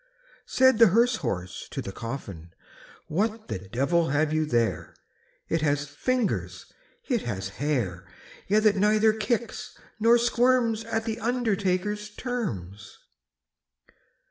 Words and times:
Said 0.47 0.79
the 0.79 0.87
hearse 0.87 1.17
horse 1.17 1.67
to 1.69 1.79
the 1.79 1.91
coffin, 1.91 2.55
"What 3.05 3.49
the 3.49 3.59
devil 3.59 4.09
have 4.09 4.33
you 4.33 4.47
there? 4.47 4.95
It 5.47 5.61
has 5.61 5.85
fingers, 5.87 6.65
it 7.07 7.21
has 7.21 7.49
hair; 7.61 8.07
Yet 8.47 8.65
it 8.65 8.77
neither 8.77 9.13
kicks 9.13 9.77
nor 9.99 10.17
squirms 10.17 10.83
At 10.85 11.05
the 11.05 11.19
undertaker's 11.19 12.09
terms." 12.09 12.97